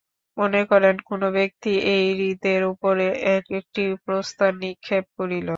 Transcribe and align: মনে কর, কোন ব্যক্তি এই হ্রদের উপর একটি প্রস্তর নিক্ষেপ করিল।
মনে 0.37 0.61
কর, 0.65 0.81
কোন 1.09 1.21
ব্যক্তি 1.37 1.71
এই 1.93 2.05
হ্রদের 2.11 2.61
উপর 2.71 2.93
একটি 3.35 3.83
প্রস্তর 4.05 4.51
নিক্ষেপ 4.63 5.05
করিল। 5.17 5.49